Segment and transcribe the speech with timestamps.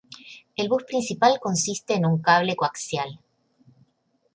[0.55, 3.19] El bus principal consiste en un cable coaxial.